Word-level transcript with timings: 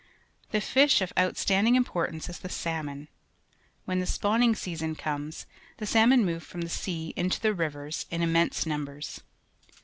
The 0.49 0.61
fish 0.61 0.99
of 1.01 1.13
outstanding 1.15 1.75
importance 1.75 2.27
is 2.27 2.39
the 2.39 2.47
sahnon. 2.49 3.07
AATien 3.87 3.99
the 3.99 4.07
spawning 4.07 4.55
season 4.55 4.95
comes, 4.95 5.45
the 5.77 5.85
sahno 5.85 6.13
n 6.13 6.25
move 6.25 6.41
from 6.41 6.61
the 6.61 6.69
sea 6.69 7.13
into 7.15 7.39
the 7.39 7.53
rivers 7.53 8.07
in 8.09 8.23
im 8.23 8.31
mense 8.31 8.65
numbers. 8.65 9.21